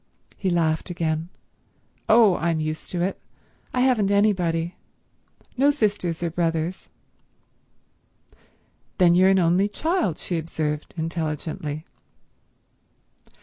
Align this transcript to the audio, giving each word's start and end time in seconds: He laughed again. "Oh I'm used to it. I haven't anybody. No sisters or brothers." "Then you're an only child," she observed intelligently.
He 0.35 0.49
laughed 0.49 0.89
again. 0.89 1.29
"Oh 2.09 2.35
I'm 2.37 2.59
used 2.59 2.89
to 2.89 3.03
it. 3.03 3.21
I 3.71 3.81
haven't 3.81 4.09
anybody. 4.09 4.73
No 5.57 5.69
sisters 5.69 6.23
or 6.23 6.31
brothers." 6.31 6.89
"Then 8.97 9.13
you're 9.13 9.29
an 9.29 9.37
only 9.37 9.67
child," 9.69 10.17
she 10.17 10.39
observed 10.39 10.95
intelligently. 10.97 11.85